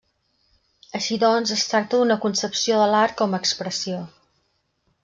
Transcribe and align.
Així 0.99 1.17
doncs 1.25 1.53
es 1.57 1.67
tracta 1.73 2.01
d'una 2.01 2.19
concepció 2.25 2.81
de 2.81 2.89
l'art 2.95 3.17
com 3.21 3.41
expressió. 3.43 4.03